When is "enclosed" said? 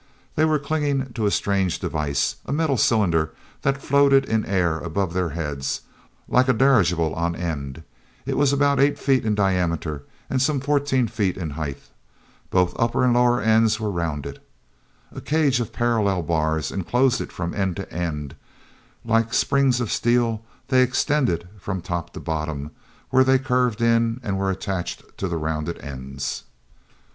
16.71-17.21